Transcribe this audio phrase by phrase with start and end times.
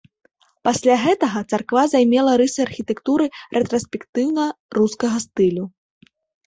[0.67, 3.25] Пасля гэтага царква займела рысы архітэктуры
[3.59, 5.63] рэтраспектыўна-рускага стылю.